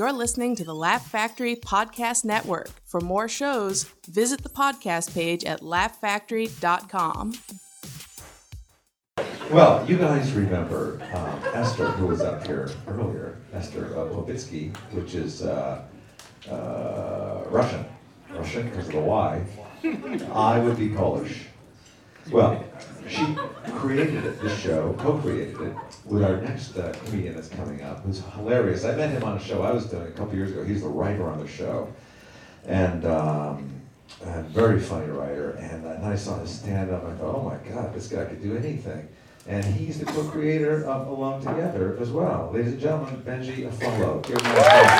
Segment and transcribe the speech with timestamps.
[0.00, 2.70] You're listening to the Laugh Factory Podcast Network.
[2.86, 7.34] For more shows, visit the podcast page at laughfactory.com.
[9.50, 15.42] Well, you guys remember um, Esther, who was up here earlier, Esther uh, which is
[15.42, 15.82] uh,
[16.50, 17.84] uh, Russian.
[18.30, 19.44] Russian because of the Y.
[20.32, 21.44] I would be Polish.
[22.32, 22.64] Well,
[23.06, 23.36] she
[23.80, 25.74] created it, this show, co-created it
[26.04, 28.84] with our next uh, comedian that's coming up, who's hilarious.
[28.84, 30.62] I met him on a show I was doing a couple years ago.
[30.64, 31.88] He's the writer on the show,
[32.66, 33.72] and, um,
[34.48, 35.52] very funny writer.
[35.52, 37.04] And then I saw his stand-up.
[37.04, 39.08] I thought, oh my God, this guy could do anything.
[39.46, 42.50] And he's the co-creator of Alone Together as well.
[42.52, 44.20] Ladies and gentlemen, Benji Aflalo.
[44.26, 44.90] Give him a round.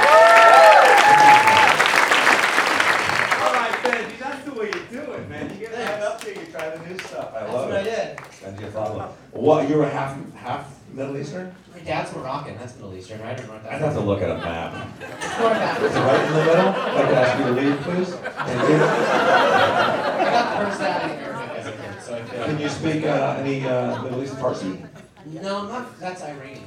[3.42, 5.50] All right, Benji, that's the way you do it, man.
[5.50, 7.34] You get right up there, you try the new stuff.
[7.34, 8.16] I love That's what I it.
[8.16, 8.16] did.
[8.56, 9.12] Benji Aflalo.
[9.40, 11.54] What, you were half, half Middle Eastern?
[11.72, 12.58] My dad's Moroccan.
[12.58, 13.40] That's Middle Eastern, right?
[13.40, 14.74] Or North I'd have to look at a map.
[15.00, 16.68] North Is it right in the middle?
[16.68, 18.14] If I could ask you to leave, please?
[18.14, 18.76] Thank you.
[18.76, 22.44] I got the in Arabic as a kid, so I feel.
[22.44, 24.86] Can you speak uh, any uh, Middle East Farsi?
[25.24, 25.98] No, I'm not.
[25.98, 26.64] That's Iranian.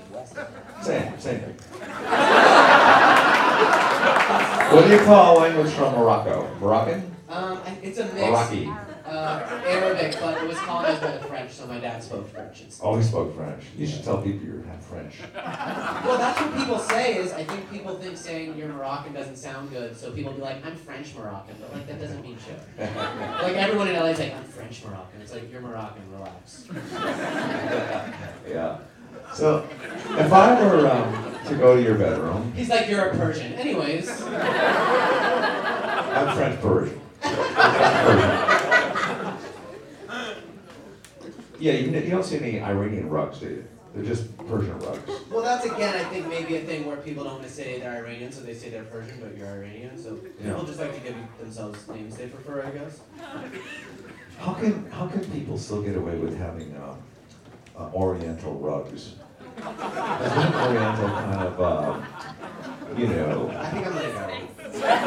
[0.81, 1.56] Same, same thing.
[4.73, 6.50] What do you call a language from Morocco?
[6.59, 7.16] Moroccan?
[7.30, 8.16] Um, I- it's a mix.
[8.16, 8.92] Moroccan.
[9.06, 12.62] Uh, Arabic, but it was colonized by the French, so my dad spoke French.
[12.62, 12.86] instead.
[12.86, 13.64] Always spoke French.
[13.78, 15.16] You should tell people you're half French.
[16.06, 17.18] Well, that's what people say.
[17.18, 20.66] Is I think people think saying you're Moroccan doesn't sound good, so people be like,
[20.66, 22.59] I'm French Moroccan, but like that doesn't mean shit.
[23.44, 25.22] Like everyone in LA is like, I'm French Moroccan.
[25.22, 26.66] It's like you're Moroccan, relax.
[28.50, 28.78] yeah.
[29.34, 29.68] So,
[30.18, 33.52] if I were um, to go to your bedroom, He's like, you're a Persian.
[33.54, 37.02] Anyways, I'm French Persian.
[37.22, 38.40] Persian.
[41.64, 43.64] Yeah, you, you don't see any Iranian rugs, do you?
[43.95, 45.00] They're just Persian rugs.
[45.31, 47.95] well, that's again, I think maybe a thing where people don't want to say they're
[48.03, 49.97] Iranian, so they say they're Persian, but you're Iranian.
[49.97, 50.61] So people Yeah.
[50.66, 53.00] just like to give themselves names they prefer, I guess.
[54.39, 56.96] How can how can people still get away with having uh,
[57.80, 59.13] uh, Oriental rugs?
[59.63, 62.01] Oriental kind of uh,
[62.97, 63.50] you know?
[63.56, 64.19] I think I'm gonna go.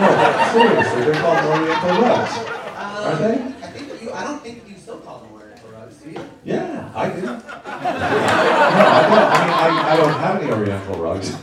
[0.01, 2.35] No, seriously, they're called Oriental rugs,
[2.79, 3.67] aren't Um, they?
[3.67, 4.11] I think you.
[4.13, 6.21] I don't think you still call them Oriental rugs, do you?
[6.45, 7.43] Yeah, I do.
[7.77, 9.13] No, I don't.
[9.13, 11.37] I mean, I, I don't have any Oriental rugs.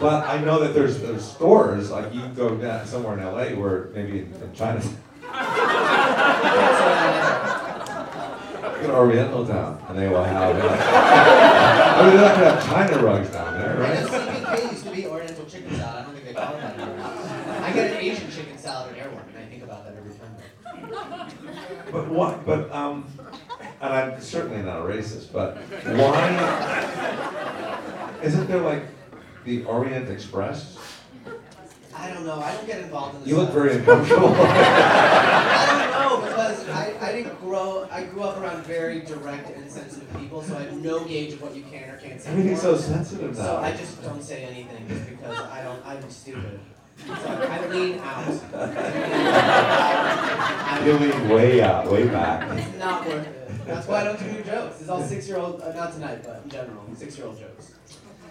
[0.00, 3.88] But I know that there's, there's stores, like you go down somewhere in LA where
[3.94, 4.80] maybe in, in China,
[8.82, 12.64] go to Oriental Town, and they will have, uh, I mean, they're not gonna have
[12.66, 14.28] China rugs down there, I guess right?
[14.28, 15.94] CPK used to be Oriental chicken salad.
[15.94, 17.06] I don't think they call it that anymore.
[17.62, 20.34] I get an Asian chicken salad at Erewhon, and I think about that every time.
[21.92, 23.06] But what, but, um,
[23.82, 26.28] and I'm certainly not a racist, but why,
[28.22, 28.84] isn't there like
[29.44, 30.78] the Orient Express?
[31.94, 32.40] I don't know.
[32.40, 33.28] I don't get involved in this.
[33.30, 34.28] You look very uncomfortable.
[34.38, 37.86] I don't know because I, I didn't grow.
[37.90, 41.42] I grew up around very direct and sensitive people, so I have no gauge of
[41.42, 42.30] what you can or can't say.
[42.30, 43.58] Everything's so sensitive So.
[43.58, 45.84] I just don't say anything just because I don't.
[45.84, 46.60] I'm stupid.
[47.06, 48.40] So I lean out.
[48.54, 52.48] I- You lean way out, way back.
[52.58, 53.61] It's not worth it.
[53.74, 54.80] That's why I don't do new jokes.
[54.80, 55.60] It's all six-year-old.
[55.62, 57.72] Uh, not tonight, but in general, six-year-old jokes.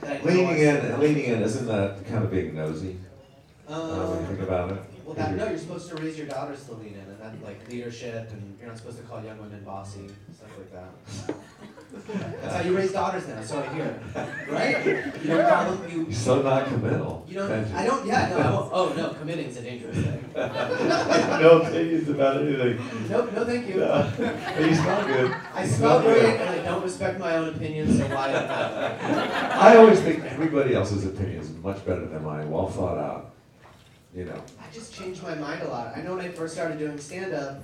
[0.02, 2.98] that I know Leaning in, leaning in, isn't that kind of being nosy?
[3.68, 4.78] Uh, when you Um, think about it.
[5.06, 7.68] well, that, no, you're supposed to raise your daughters to lean in, and that like
[7.70, 11.36] leadership, and you're not supposed to call young women bossy, stuff like that.
[11.94, 14.00] That's how you raise daughters now, so I hear.
[14.52, 14.86] Right?
[14.86, 15.90] You don't call them.
[15.92, 16.04] You.
[16.04, 17.26] You're so not committal.
[17.28, 17.50] You don't.
[17.50, 17.74] Benji.
[17.74, 18.06] I don't.
[18.06, 18.30] Yeah.
[18.30, 18.38] No.
[18.38, 19.10] I won't, oh no.
[19.14, 20.30] Committing's a dangerous thing.
[20.36, 23.08] no opinions about anything.
[23.10, 23.34] Nope.
[23.34, 23.46] No.
[23.46, 23.76] Thank you.
[23.78, 24.12] No.
[24.18, 25.36] But you smell good.
[25.54, 26.22] I You smell good.
[26.22, 28.32] great, and I don't respect my own opinions, so why?
[28.34, 28.52] not?
[28.52, 33.32] I always think everybody else's opinion is much better than mine, well thought out.
[34.14, 34.44] You know.
[34.60, 35.96] I just changed my mind a lot.
[35.96, 37.62] I know when I first started doing stand up,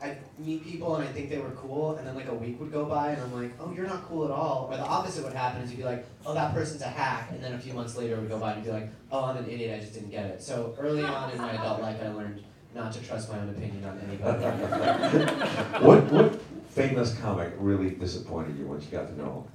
[0.00, 2.70] I'd meet people and I think they were cool, and then like a week would
[2.70, 4.68] go by and I'm like, oh, you're not cool at all.
[4.70, 7.42] Or the opposite would happen is you'd be like, oh, that person's a hack, and
[7.42, 9.36] then a few months later it would go by and you'd be like, oh, I'm
[9.38, 10.40] an idiot, I just didn't get it.
[10.40, 13.84] So early on in my adult life, I learned not to trust my own opinion
[13.84, 14.44] on anybody.
[15.84, 16.40] What what
[16.70, 19.52] famous comic really disappointed you once you got to know him?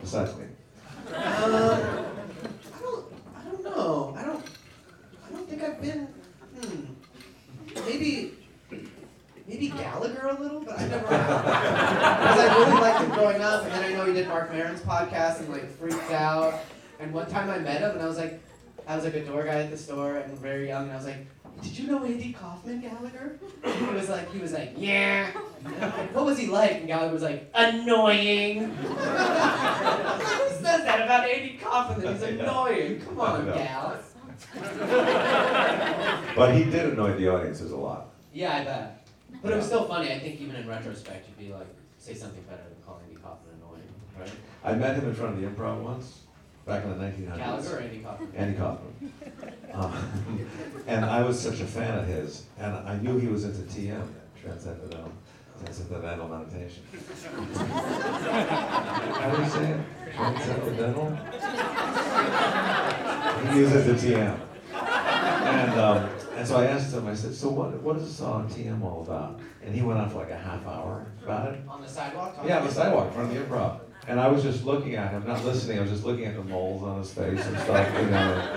[0.00, 0.44] Besides me.
[0.44, 3.04] Um, I don't,
[3.34, 4.14] I don't know.
[4.18, 4.44] I don't,
[5.26, 6.06] I don't think I've been.
[6.60, 6.84] Hmm.
[7.86, 8.35] Maybe
[10.26, 11.02] Gallagher a little, but I never.
[11.02, 14.80] Because I really liked him growing up, and then I know he did Marc Maron's
[14.80, 16.60] podcast and like freaked out.
[16.98, 18.40] And one time I met him, and I was like,
[18.86, 21.06] I was like a door guy at the store, and very young, and I was
[21.06, 21.26] like.
[21.62, 23.38] Did you know Andy Kaufman, Gallagher?
[23.64, 25.30] And he was like, he was like, yeah.
[25.64, 26.72] Like, what was he like?
[26.72, 28.64] And Gallagher was like, annoying.
[28.74, 32.02] Who says that about Andy Kaufman?
[32.02, 33.00] That he's annoying.
[33.00, 33.54] Come on, know.
[33.54, 33.98] gal.
[36.36, 38.10] But he did annoy the audiences a lot.
[38.34, 38.95] Yeah, I bet.
[39.42, 40.12] But it was still funny.
[40.12, 41.66] I think even in retrospect, you'd be like,
[41.98, 43.82] say something better than calling Andy Kaufman annoying,
[44.18, 44.30] right?
[44.64, 46.20] I met him in front of the improv once,
[46.66, 47.36] back in the 1900s.
[47.36, 48.32] Gallagher or Andy Kaufman?
[48.34, 49.12] Andy Kaufman.
[49.72, 49.94] Um,
[50.86, 54.06] and I was such a fan of his, and I knew he was into TM,
[54.40, 55.12] transcendental,
[55.62, 56.82] transcendental meditation.
[57.54, 59.80] How do you say it?
[60.14, 61.16] Transcendental?
[63.52, 64.40] He was into TM.
[64.72, 68.48] And, um, and so I asked him, I said, so what, what is the song
[68.48, 69.40] TM all about?
[69.64, 71.60] And he went on for like a half hour about it.
[71.68, 72.36] On the sidewalk?
[72.46, 73.80] Yeah, on the sidewalk in front of the improv.
[74.08, 76.44] And I was just looking at him, not listening, I was just looking at the
[76.44, 78.56] moles on his face and stuff, you know.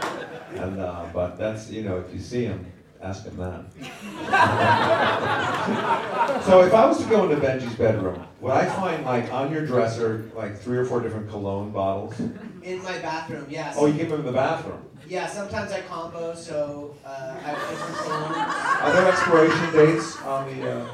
[0.56, 2.66] And, uh, but that's, you know, if you see him,
[3.02, 3.64] ask him that.
[6.46, 9.66] so if I was to go into Benji's bedroom, would I find like on your
[9.66, 12.20] dresser, like three or four different cologne bottles?
[12.64, 13.76] In my bathroom, yes.
[13.78, 14.86] Oh, you keep them in the bathroom.
[15.08, 18.84] Yeah, sometimes I combo, so uh, I have different colognes.
[18.84, 20.88] Are there expiration dates on the, uh,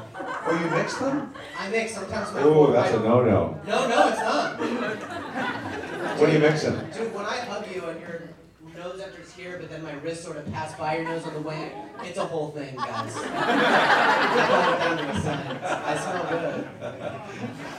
[0.46, 1.34] oh, you mix them?
[1.58, 2.28] I mix sometimes.
[2.36, 3.60] Oh, that's a no-no.
[3.66, 4.58] No, no, it's not.
[6.18, 6.76] What are you mixing?
[6.92, 8.22] Dude, when I hug you and your
[8.76, 11.40] nose enters here, but then my wrist sort of passed by your nose on the
[11.40, 13.16] way, it's a whole thing, guys.
[13.16, 13.22] I
[14.48, 15.64] got it down to science.
[15.64, 16.68] I smell good.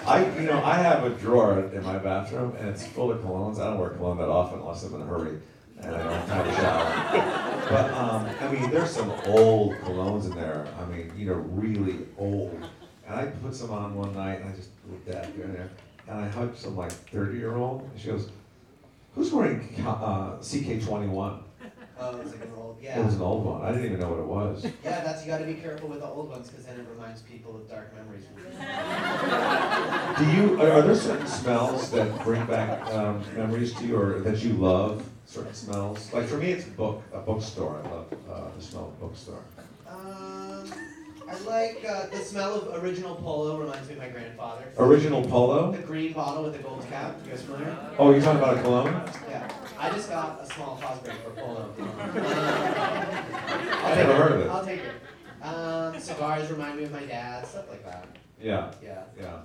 [0.08, 3.60] I, you know, I have a drawer in my bathroom and it's full of colognes.
[3.60, 5.38] I don't wear cologne that often unless I'm in a hurry
[5.82, 7.68] and I don't have to shower.
[7.70, 10.68] But um, I mean, there's some old colognes in there.
[10.80, 12.60] I mean, you know, really old.
[13.06, 15.70] And I put some on one night and I just looked at there,
[16.08, 17.82] and I hugged some like 30 year old.
[17.82, 18.30] And she goes,
[19.18, 21.42] "Who's wearing uh, CK21?"
[22.00, 23.64] Oh, it's like an old, It was an old one.
[23.64, 24.64] I didn't even know what it was.
[24.84, 27.56] Yeah, that's, you gotta be careful with the old ones, because then it reminds people
[27.56, 28.26] of dark memories.
[30.20, 34.20] Do you are, are there certain smells that bring back um, memories to you, or
[34.20, 35.04] that you love?
[35.26, 36.14] Certain smells.
[36.14, 37.82] Like for me, it's a book, a bookstore.
[37.84, 39.44] I love uh, the smell of a bookstore.
[41.30, 44.64] I like, uh, the smell of original polo reminds me of my grandfather.
[44.78, 45.72] Original Polo.
[45.74, 47.78] The green bottle with the gold cap, you guys familiar?
[48.00, 48.94] Oh, you're talking about a cologne?
[49.30, 51.74] Yeah, I just got a small Fosbury for polo.
[53.78, 54.50] Um, I've never heard of it.
[54.50, 55.46] I'll take it.
[55.46, 58.06] Um, cigars remind me of my dad, stuff like that.
[58.42, 59.04] Yeah, Yeah.
[59.20, 59.40] yeah.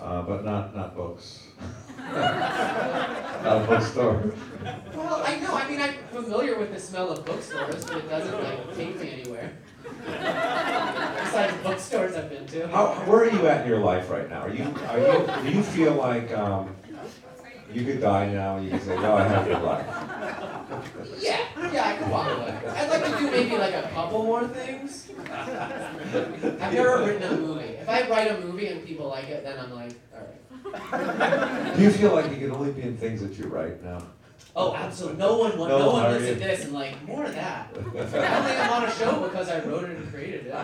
[0.00, 1.44] Uh, but not not books.
[1.98, 4.32] not a bookstore.
[4.94, 5.54] Well, I know.
[5.54, 9.10] I mean, I'm familiar with the smell of bookstores, but it doesn't like take me
[9.20, 9.52] anywhere.
[10.06, 12.68] Besides bookstores I've been to.
[12.68, 14.42] How, where are you at in your life right now?
[14.42, 16.74] Are you are you do you feel like um,
[17.72, 19.86] you could die now and you can say, no, I have your life?
[21.20, 21.38] Yeah,
[21.72, 22.58] yeah, I could walk away.
[22.68, 25.10] I'd like to do maybe like a couple more things.
[25.30, 27.64] I've never written a movie.
[27.64, 31.76] If I write a movie and people like it, then I'm like, alright.
[31.76, 34.02] Do you feel like you can only be in things that you write now?
[34.56, 35.18] Oh, absolutely.
[35.18, 37.68] No one, wa- No no, one one looks at this and like more of that.
[37.76, 38.16] I don't think
[38.60, 40.54] I'm on a show because I wrote it and created it.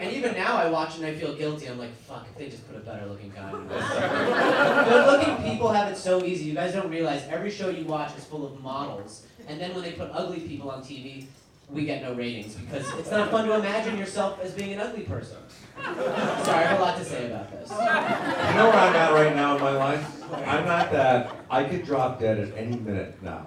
[0.00, 1.66] And even now, I watch and I feel guilty.
[1.68, 3.88] I'm like, fuck, if they just put a better looking guy in this.
[4.88, 6.46] Good looking people have it so easy.
[6.46, 9.22] You guys don't realize every show you watch is full of models.
[9.46, 11.26] And then when they put ugly people on TV,
[11.68, 15.02] we get no ratings because it's not fun to imagine yourself as being an ugly
[15.02, 15.36] person.
[15.82, 17.68] Sorry, I have a lot to say about this.
[17.70, 20.32] You know where I'm at right now in my life?
[20.32, 21.36] I'm not that.
[21.50, 23.46] I could drop dead at any minute now,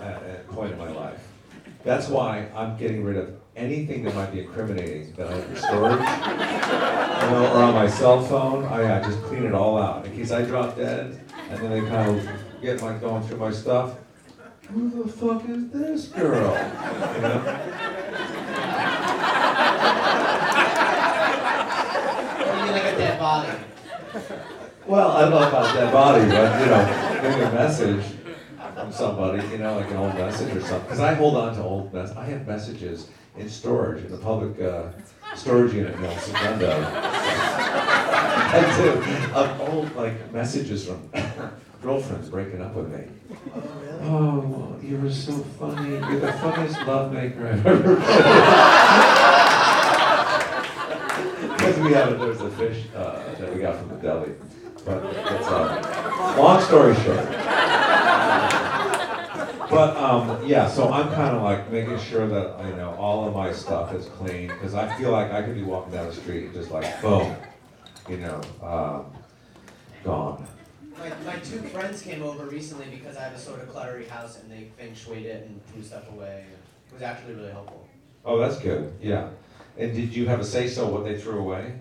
[0.00, 1.20] at a point in my life.
[1.82, 5.56] That's why I'm getting rid of anything that might be incriminating that I have in
[5.56, 8.64] storage, you know, or on my cell phone.
[8.64, 11.70] Oh, I, I just clean it all out in case I drop dead, and then
[11.70, 12.28] they kind of
[12.62, 13.96] get like going through my stuff.
[14.72, 16.52] Who the fuck is this girl?
[17.14, 17.44] You know?
[22.40, 23.58] Or you mean like a dead body.
[24.86, 28.04] Well, I don't know about that body, but you know, maybe a message
[28.74, 30.82] from somebody, you know, like an old message or something.
[30.82, 32.12] Because I hold on to old mess.
[32.16, 34.90] I have messages in storage in the public uh,
[35.34, 36.70] storage unit in El Segundo.
[38.56, 41.10] I do of old like messages from
[41.82, 43.04] girlfriends breaking up with me.
[44.04, 44.76] Oh.
[44.82, 45.92] You were so funny.
[45.92, 48.08] You're the funniest lovemaker I've ever met.
[51.56, 54.32] Because we have there's a fish uh, that we got from the deli.
[54.84, 57.24] But it's uh, long story short.
[59.70, 63.34] But um, yeah, so I'm kind of like making sure that you know all of
[63.34, 66.44] my stuff is clean because I feel like I could be walking down the street
[66.44, 67.34] and just like boom,
[68.08, 69.06] you know, um,
[70.04, 70.46] gone.
[70.98, 74.40] My, my two friends came over recently because I have a sort of cluttery house
[74.40, 76.44] and they feng shuied it and threw stuff away.
[76.88, 77.86] It was actually really helpful.
[78.24, 78.92] Oh, that's good.
[79.02, 79.28] Yeah.
[79.76, 81.74] And did you have a say so what they threw away?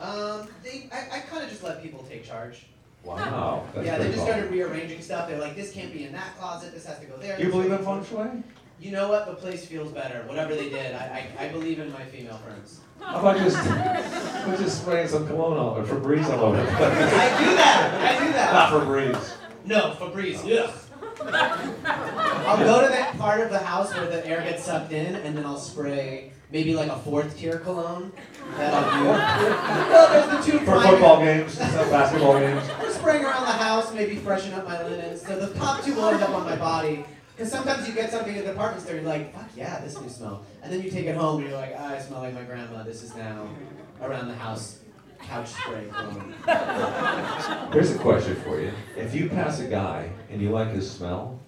[0.00, 2.66] Um, they, I, I kind of just let people take charge.
[3.04, 3.64] Wow.
[3.72, 4.26] That's yeah, they just cool.
[4.26, 5.28] started rearranging stuff.
[5.28, 6.74] They're like, this can't be in that closet.
[6.74, 7.36] This has to go there.
[7.36, 8.42] Do you believe in feng shui?
[8.78, 9.26] You know what?
[9.26, 10.22] The place feels better.
[10.26, 12.80] Whatever they did, I, I, I believe in my female friends.
[13.00, 13.56] How about just,
[14.46, 16.60] we're just spraying some cologne all, or Febreze all over?
[16.60, 18.18] I do that.
[18.20, 18.52] I do that.
[18.52, 19.32] Not Febreze.
[19.64, 20.46] No, Febreze.
[20.46, 20.70] Yeah.
[22.46, 25.36] I'll go to that part of the house where the air gets sucked in, and
[25.36, 28.12] then I'll spray maybe like a fourth tier cologne.
[28.56, 29.08] That I'll do.
[29.08, 32.62] well, there's the two For primary- football games, basketball games.
[32.80, 35.22] We're spraying around the house, maybe freshen up my linens.
[35.22, 37.04] So the top two will end up on my body.
[37.36, 40.08] Because sometimes you get something at the department store, you're like, fuck yeah, this new
[40.08, 40.42] smell.
[40.62, 42.82] And then you take it home and you're like, ah, I smell like my grandma.
[42.82, 43.46] This is now
[44.00, 44.78] around the house
[45.20, 46.34] couch spray cologne.
[47.72, 48.72] Here's a question for you.
[48.96, 51.38] If you pass a guy and you like his smell,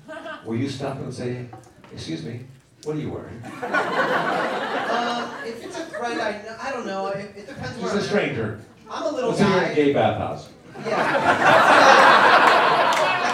[0.44, 1.46] will you stop him and say,
[1.90, 2.44] excuse me,
[2.84, 3.42] what are you wearing?
[3.44, 7.06] Um, if it's a friend, I, I don't know.
[7.08, 8.60] It, it depends He's where a I'm stranger.
[8.90, 10.50] I'm a little Let's a gay bathhouse.
[10.86, 11.14] Yeah.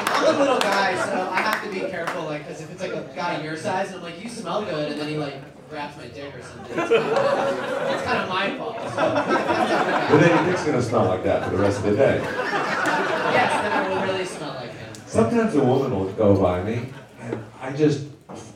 [0.26, 1.23] I'm a little guy, so
[1.64, 4.22] to be careful, like, because if it's like a guy your size, and I'm like,
[4.22, 5.34] you smell good, and then he like
[5.70, 8.76] grabs my dick or something, it's kind of, it's kind of my fault.
[8.76, 10.10] So, it depends on the guy.
[10.10, 12.20] But then your dick's gonna smell like that for the rest of the day.
[12.22, 14.94] Yes, then I will really smell like him.
[15.06, 16.86] Sometimes a woman will go by me
[17.20, 18.06] and I just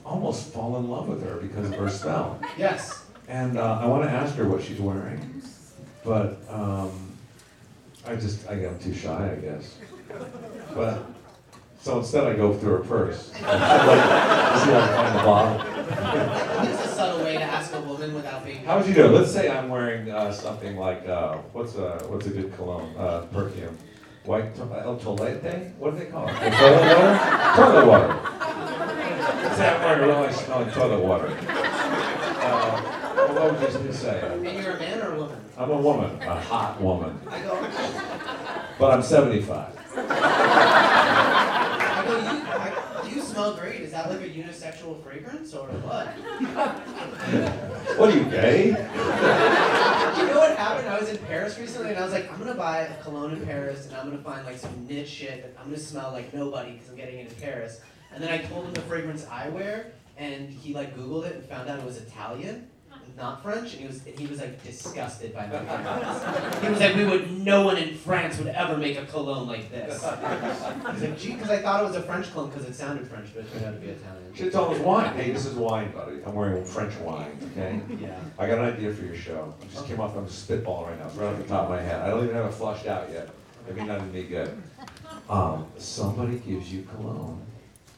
[0.04, 2.40] almost fall in love with her because of her smell.
[2.56, 3.04] Yes.
[3.28, 5.42] And uh, I want to ask her what she's wearing,
[6.04, 7.12] but um,
[8.06, 9.76] I just, I, I'm too shy, I guess.
[10.74, 11.04] But,
[11.80, 13.26] so instead I go through her purse.
[13.32, 15.74] see if I find the bottle.
[16.68, 18.62] It's a subtle way to ask a woman without being.
[18.64, 19.12] How would you do it?
[19.12, 23.22] Let's say I'm wearing uh, something like, uh, what's a, what's a good cologne, uh,
[23.32, 23.76] perfume?
[24.24, 25.72] White, to- El Tolete?
[25.76, 26.34] What do they call it?
[26.34, 27.18] The toilet water?
[27.56, 28.18] Toilet water.
[29.56, 31.28] Say I'm wearing really smelling toilet water.
[31.48, 32.80] Uh,
[33.32, 34.20] what would you say?
[34.30, 35.38] And you're a man or a woman?
[35.56, 37.56] I'm a woman, a hot woman, I go.
[38.78, 39.72] but I'm 75.
[39.96, 39.98] I
[42.06, 42.12] go.
[42.18, 42.26] You.
[42.46, 43.80] I, you smell great.
[43.80, 46.08] Is that like a unisexual fragrance or what?
[47.98, 48.66] What are you, gay?
[48.66, 50.88] You know what happened?
[50.88, 53.44] I was in Paris recently, and I was like, I'm gonna buy a cologne in
[53.44, 56.72] Paris, and I'm gonna find like some niche shit that I'm gonna smell like nobody
[56.72, 57.80] because I'm getting it in Paris.
[58.12, 61.44] And then I told him the fragrance I wear, and he like Googled it and
[61.44, 62.68] found out it was Italian,
[63.18, 65.58] not French, and he was he was like disgusted by my.
[66.60, 69.70] He was like, we would, no one in France would ever make a cologne like
[69.70, 69.94] this.
[69.94, 73.28] He's like, gee, because I thought it was a French cologne because it sounded French,
[73.34, 74.34] but it turned out to be Italian.
[74.34, 75.14] Should told us wine.
[75.14, 76.18] Hey, this is wine, buddy.
[76.24, 77.80] I'm wearing French wine, okay?
[78.00, 78.18] Yeah.
[78.38, 79.54] I got an idea for your show.
[79.60, 81.06] I just came off, I'm spitballing right now.
[81.06, 82.00] It's right off the top of my head.
[82.02, 83.30] I don't even have it flushed out yet.
[83.68, 84.56] I mean, not be good.
[85.28, 87.44] Um, somebody gives you cologne.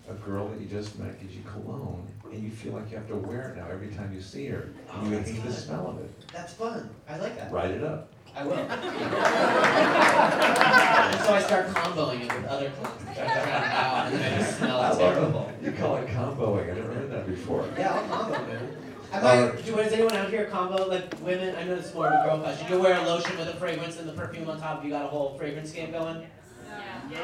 [0.08, 3.08] A girl that you just met gives you cologne, and you feel like you have
[3.08, 4.68] to wear it now every time you see her.
[4.94, 6.10] And you Oh, that's hate the smell of it.
[6.32, 6.88] That's fun.
[7.08, 7.52] I like that.
[7.52, 8.08] Write it up.
[8.34, 8.52] I will.
[8.54, 8.70] and
[11.24, 14.20] so I start comboing it with other clones to try to drown it out, and
[14.20, 15.50] then I just smell I terrible.
[15.60, 15.64] it.
[15.64, 16.70] You call it comboing.
[16.70, 17.68] I never heard that before.
[17.76, 18.76] Yeah, I'll combo, man.
[19.12, 19.22] I All
[19.52, 21.56] might, do, does anyone out here combo, like women?
[21.56, 22.68] I know this is more of a girl question.
[22.70, 24.84] You wear a lotion with a fragrance and the perfume on top.
[24.84, 26.24] You got a whole fragrance game going?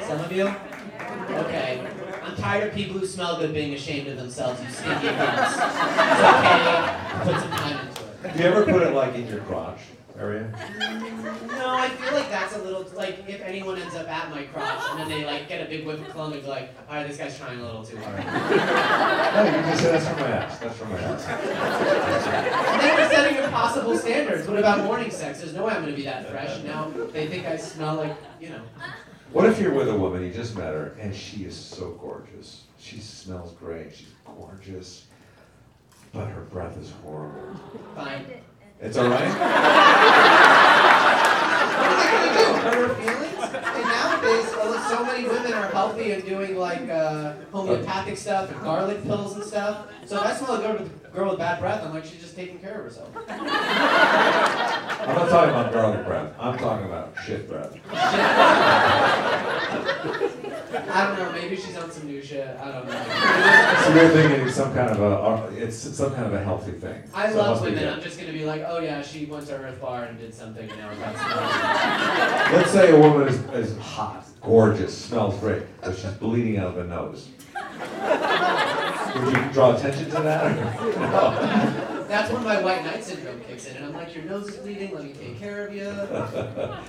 [0.06, 0.52] Some of you?
[1.30, 1.86] Okay.
[2.22, 5.52] I'm tired of people who smell good being ashamed of themselves, you stinky cunts.
[5.52, 7.32] It's okay.
[7.32, 8.36] Put some time into it.
[8.36, 9.78] Do you ever put it like in your crotch
[10.18, 10.48] area?
[11.48, 14.82] No, I feel like that's a little like if anyone ends up at my crotch
[14.90, 17.16] and then they like get a big whiff of cologne, they're like, all right, this
[17.18, 18.16] guy's trying a little too hard.
[18.18, 20.58] No, you can say that's from my ass.
[20.58, 21.26] That's from my ass.
[21.28, 24.48] And then we're setting impossible standards.
[24.48, 25.40] What about morning sex?
[25.40, 26.62] There's no way I'm gonna be that fresh.
[26.64, 28.62] Now they think I smell like, you know.
[29.32, 32.64] What if you're with a woman, you just met her, and she is so gorgeous?
[32.78, 35.06] She smells great, she's gorgeous,
[36.12, 37.60] but her breath is horrible.
[37.94, 38.26] Fine.
[38.80, 39.32] It's all right?
[41.76, 42.44] What am I gonna do?
[42.60, 43.65] Hurt her feelings?
[44.88, 49.44] So many women are healthy and doing like uh, homeopathic stuff and garlic pills and
[49.44, 49.88] stuff.
[50.06, 52.36] So if I smell a girl with, girl with bad breath, I'm like, she's just
[52.36, 53.08] taking care of herself.
[53.28, 53.44] I'm
[55.14, 57.76] not talking about garlic breath, I'm talking about shit breath.
[60.88, 61.32] I don't know.
[61.32, 62.46] Maybe she's on some new shit.
[62.46, 62.92] I don't know.
[63.84, 66.72] So you're thinking it's some kind of a, uh, it's some kind of a healthy
[66.72, 67.02] thing.
[67.14, 67.88] I So love women.
[67.88, 70.68] I'm just gonna be like, oh yeah, she went to Earth Bar and did something,
[70.68, 72.56] and now we got some.
[72.56, 73.38] Let's say a woman is,
[73.70, 77.28] is hot, gorgeous, smells great, but she's bleeding out of her nose.
[79.16, 80.56] Would you draw attention to that?
[80.96, 82.04] No.
[82.08, 84.94] That's when my white knight syndrome kicks in, and I'm like, your nose is bleeding.
[84.94, 85.82] Let me take care of you.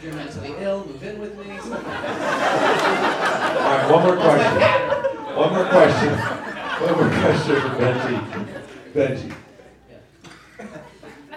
[0.03, 0.85] You're mentally ill.
[0.85, 1.49] Move in with me.
[1.57, 1.71] All
[3.71, 4.61] right, one more question.
[5.35, 6.13] One more question.
[6.83, 8.15] One more question for Benji.
[8.93, 9.33] Benji,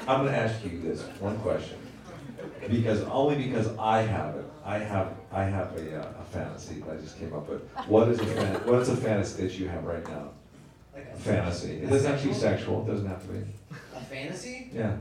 [0.07, 1.79] I'm gonna ask you this one question.
[2.69, 4.45] Because only because I have it.
[4.65, 7.63] I have I have a, uh, a fantasy that I just came up with.
[7.87, 10.31] What is a fan, what is a fantasy that you have right now?
[10.95, 11.83] Like A fantasy.
[11.83, 12.83] It doesn't have to be sexual.
[12.83, 13.45] It doesn't have to be.
[13.97, 14.71] A fantasy?
[14.73, 14.97] Yeah.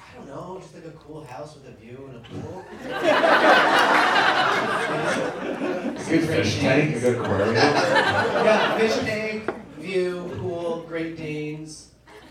[0.00, 2.64] I don't know, just like a cool house with a view and a pool.
[6.08, 7.54] Good fish tank, a good aquarium.
[7.54, 11.87] yeah, fish tank, view, pool, Great Danes.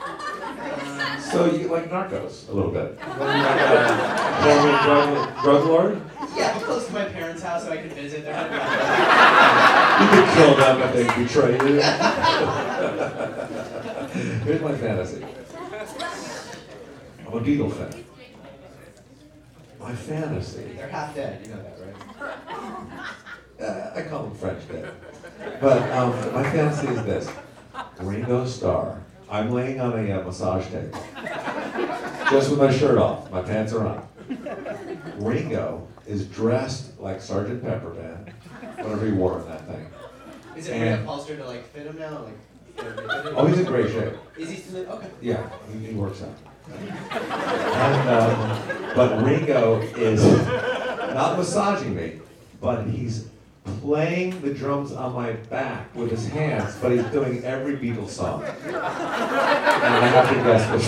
[1.32, 2.98] So you like Narcos a little bit.
[3.00, 3.58] What are you like
[4.84, 5.10] drug,
[5.44, 6.02] drug lord?
[6.38, 8.34] yeah, but close to my parents' house so I could visit them.
[9.98, 11.82] You could kill them if they betray you.
[14.46, 15.24] Here's my fantasy.
[17.26, 17.94] I'm a Beatle fan.
[19.80, 20.66] My fantasy.
[20.76, 21.96] They're half dead, you know that, right?
[23.60, 24.92] Uh, I call them French dead.
[25.60, 27.30] But um, my fantasy is this:
[28.00, 29.02] Ringo Starr.
[29.30, 31.00] I'm laying on a uh, massage table,
[32.32, 33.30] just with my shirt off.
[33.32, 34.08] My pants are on.
[35.18, 38.34] Ringo is dressed like Sergeant Pepper Man,
[38.78, 39.86] whatever he wore in that thing.
[40.56, 42.24] Is it And- reupholstered to like fit him now?
[42.24, 42.34] Like,
[43.36, 44.14] Oh, he's in great shape.
[44.38, 44.88] Is he still in?
[44.88, 45.10] Okay.
[45.20, 46.36] Yeah, he, he works out.
[46.72, 50.24] And, um, but Ringo is
[51.14, 52.20] not massaging me,
[52.62, 53.30] but he's
[53.82, 58.44] playing the drums on my back with his hands, but he's doing every Beatles song.
[58.44, 60.88] And I have to guess which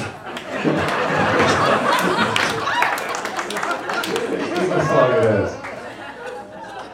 [4.70, 5.52] which song it is.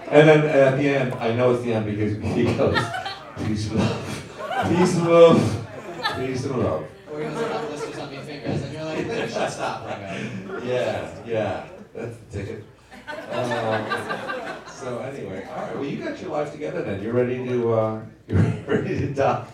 [0.07, 2.79] And then at the end, I know it's the end because he goes,
[3.45, 5.67] peace and love, peace and love,
[6.17, 6.85] peace and love.
[7.11, 9.87] Or he was like, blisters on my fingers, and you're like, you should stop.
[10.63, 12.63] Yeah, yeah, that's the ticket.
[13.31, 14.34] Um,
[14.85, 15.75] so anyway, all right.
[15.75, 17.01] Well, you got your life together then.
[17.01, 19.47] You're ready to uh, you're ready to die.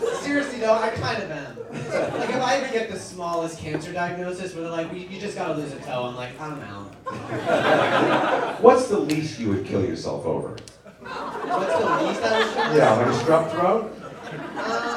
[0.00, 1.56] So, seriously though, I kind of am.
[2.18, 5.36] Like, if I ever get the smallest cancer diagnosis where they're like, well, you just
[5.36, 6.92] gotta lose a toe, I'm like, I'm out.
[8.60, 10.56] What's the least you would kill yourself over?
[11.02, 12.76] What's the least I would?
[12.76, 13.96] Yeah, like a strep throat.
[14.56, 14.89] Um,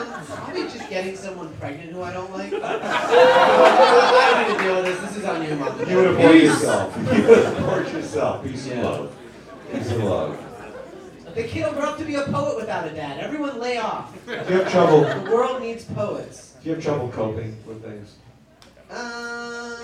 [0.84, 2.52] just getting someone pregnant who I don't like.
[2.54, 5.00] I don't need to deal with this.
[5.02, 5.80] This is on you, mom.
[5.90, 6.98] You would abort yourself.
[6.98, 8.44] You would abort yourself.
[8.44, 8.86] Peace and Yeah.
[8.90, 9.16] love.
[9.72, 10.40] Peace and love.
[11.36, 13.20] The kid will grow up to be a poet without a dad.
[13.20, 14.14] Everyone lay off.
[14.26, 15.02] Do you have trouble?
[15.02, 16.54] The world needs poets.
[16.62, 18.16] Do you have trouble coping with things?
[18.92, 19.76] Um,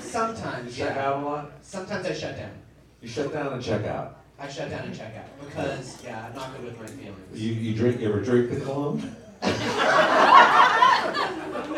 [0.00, 1.06] sometimes, Check yeah.
[1.06, 1.50] out a lot.
[1.60, 2.50] Sometimes I shut down.
[3.02, 4.20] You shut down and check out.
[4.38, 7.16] I shut down and check out because, yeah, I'm not good with my feelings.
[7.40, 8.00] You you drink.
[8.00, 9.16] You ever drink the cologne?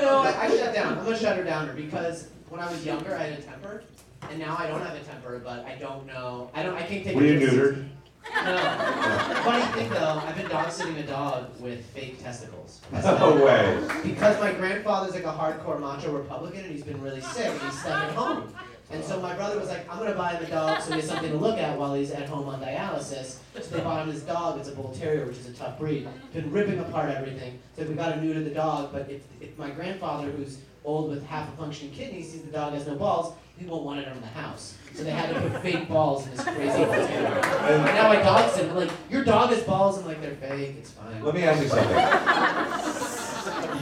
[0.01, 0.99] No, I, I shut down.
[0.99, 3.83] I'm a shutter downer because when I was younger, I had a temper,
[4.31, 5.41] and now I don't have a temper.
[5.43, 6.51] But I don't know.
[6.55, 6.75] I don't.
[6.75, 7.17] I can't take.
[7.17, 7.89] Were you neutered?
[8.35, 9.41] No.
[9.45, 12.81] Funny thing though, I've been dog sitting a dog with fake testicles.
[12.93, 13.83] No way.
[14.05, 17.81] Because my grandfather's like a hardcore macho Republican and he's been really sick and he's
[17.81, 18.55] stuck at home.
[18.91, 21.09] And so my brother was like, I'm gonna buy him a dog so he has
[21.09, 23.37] something to look at while he's at home on dialysis.
[23.55, 26.09] So they bought him this dog, it's a bull terrier, which is a tough breed.
[26.33, 27.59] Been ripping apart everything.
[27.77, 31.11] So we got a new to the dog, but if, if my grandfather, who's old
[31.11, 34.07] with half a functioning kidney, sees the dog has no balls, he won't want it
[34.07, 34.75] around the house.
[34.95, 37.27] So they had to put fake balls in this crazy bull terrier.
[37.27, 40.93] And now my dog's in, like, your dog has balls, and like, they're fake, it's
[40.93, 41.23] fine.
[41.23, 41.99] Let me ask you something.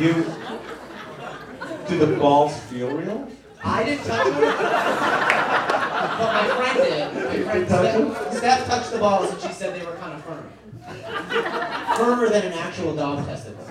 [0.01, 0.25] You
[1.89, 3.29] do the balls feel real?
[3.65, 7.15] I didn't touch them, but my friend did.
[7.15, 10.51] My friend Steph, Steph touched the balls and she said they were kind of firm.
[11.97, 13.65] Firmer than an actual dog testicle.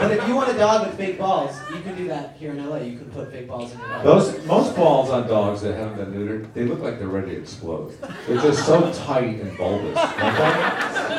[0.00, 2.68] But if you want a dog with big balls, you can do that here in
[2.68, 2.78] LA.
[2.78, 4.04] You can put big balls in your dog.
[4.04, 7.40] Those most balls on dogs that haven't been neutered, they look like they're ready to
[7.40, 7.96] explode.
[8.26, 9.96] They're just so tight and bulbous.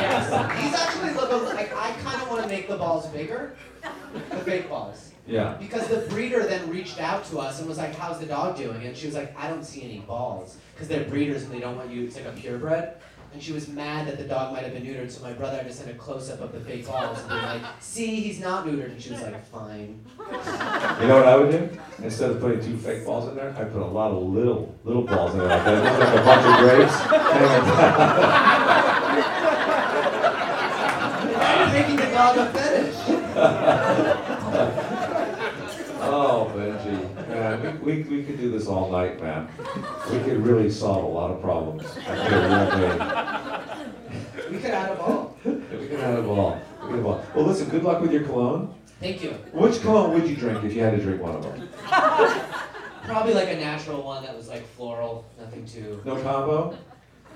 [0.04, 0.30] Yes.
[0.62, 3.56] These actually look like I kind of want to make the balls bigger,
[4.30, 5.13] the big balls.
[5.26, 5.56] Yeah.
[5.60, 8.84] Because the breeder then reached out to us and was like, "How's the dog doing?"
[8.84, 11.78] And she was like, "I don't see any balls because they're breeders and they don't
[11.78, 12.06] want you.
[12.06, 12.94] It's like a purebred."
[13.34, 15.68] And she was mad that the dog might have been neutered, so my brother had
[15.68, 18.68] to send a close up of the fake balls and be like, "See, he's not
[18.68, 21.70] neutered." And she was like, "Fine." You know what I would do?
[22.04, 25.04] Instead of putting two fake balls in there, I put a lot of little little
[25.04, 26.00] balls in there like that.
[26.00, 28.54] Like a bunch of grapes.
[31.64, 31.74] down.
[31.74, 33.00] Making the dog a fetish.
[37.84, 37.86] Benji.
[37.86, 39.48] Man, we, we, we could do this all night, man.
[40.12, 41.86] We could really solve a lot of problems.
[42.08, 43.30] I feel real good.
[44.52, 45.38] We could add a ball.
[45.46, 46.62] We could add a ball.
[46.84, 47.26] We could have a ball.
[47.36, 48.74] Well, listen, good luck with your cologne.
[49.00, 49.32] Thank you.
[49.52, 51.70] Which cologne would you drink if you had to drink one of them?
[53.04, 56.02] Probably like a natural one that was like floral, nothing too.
[56.06, 56.78] No combo?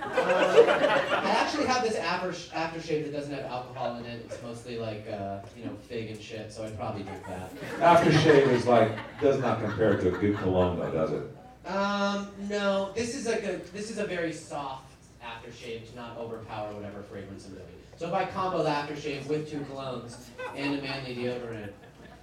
[0.02, 4.22] I actually have this after aftershave that doesn't have alcohol in it.
[4.26, 7.56] It's mostly like uh, you know fig and shit, so I'd probably drink that.
[7.80, 11.24] Aftershave is like does not compare to a good cologne though, does it?
[11.68, 16.74] Um, no, this is like a this is a very soft aftershave to not overpower
[16.74, 17.66] whatever fragrance I'm doing.
[17.98, 20.16] So if I combo the aftershave with two colognes
[20.56, 21.72] and a manly deodorant,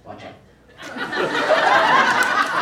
[0.05, 0.33] watch out.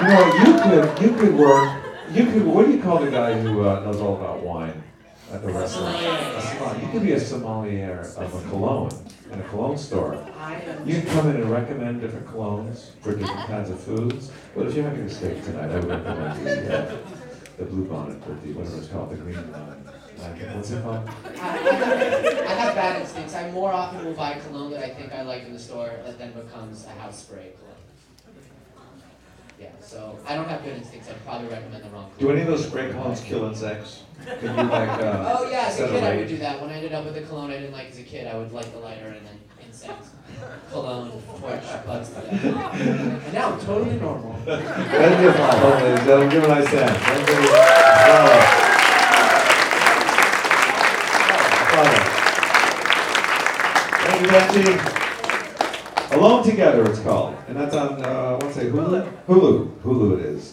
[0.02, 1.84] You know, you could you could work.
[2.12, 2.45] You could.
[2.45, 4.84] What do you call the guy who uh, knows all about wine
[5.32, 5.96] at the restaurant?
[5.96, 6.86] A sommelier.
[6.86, 8.92] You could be a sommelier of a cologne
[9.32, 10.26] in a cologne store.
[10.86, 14.32] You can come in and recommend different colognes for different kinds of foods.
[14.56, 16.98] But if you're having a steak tonight, I would recommend the, uh,
[17.58, 19.90] the blue bonnet or the whatever it's called, the green lantern.
[20.56, 21.10] What's it called?
[21.26, 23.36] I, I, have, I have bad instincts.
[23.36, 26.18] I more often will buy cologne that I think I like in the store that
[26.18, 27.74] then becomes a house spray cologne.
[29.63, 31.10] Yeah, so I don't have good instincts.
[31.10, 34.04] I'd probably recommend the wrong Do any of those spray colognes kill insects?
[34.26, 34.89] Can you like?
[34.89, 36.60] Uh, Oh yeah, as a kid I would do that.
[36.62, 38.52] When I ended up with a cologne I didn't like as a kid, I would
[38.52, 40.10] light the lighter and then insects.
[40.71, 42.12] Cologne, torch, bugs.
[42.13, 44.34] And now I'm totally normal.
[44.45, 46.30] Thank you, ladies and gentlemen.
[46.30, 46.97] Give a nice hand.
[46.97, 48.54] Thank you.
[54.04, 55.12] Thank you, Benji.
[56.24, 57.36] Alone Together, it's called.
[57.50, 59.26] And that's on, uh, what's it, Hulu?
[59.28, 59.82] Hulu.
[59.82, 60.52] Hulu it is.